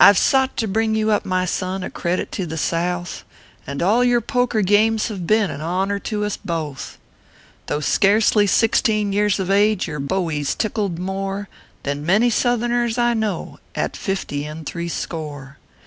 [0.01, 3.23] 77 I ve sought to bring you up, my son, A credit to the South,
[3.67, 6.97] And all your poker games have been An honor to us both.
[7.67, 11.49] Though scarcely sixteen years of age, Your bowie s tickled more
[11.83, 15.59] Than many Southerners I know At fifty and three score.